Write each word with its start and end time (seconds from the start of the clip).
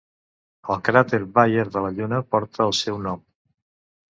El 0.75 0.79
cràter 0.87 1.19
Bayer 1.35 1.65
de 1.75 1.83
la 1.85 1.91
Lluna 1.99 2.23
porta 2.33 2.67
el 2.69 2.77
seu 2.81 2.99
nom. 3.07 3.25